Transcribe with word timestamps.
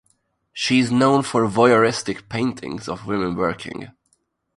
She 0.51 0.79
is 0.79 0.91
known 0.91 1.21
for 1.21 1.47
voyeuristic 1.47 2.27
paintings 2.27 2.89
of 2.89 3.05
women 3.05 3.35
working. 3.35 3.91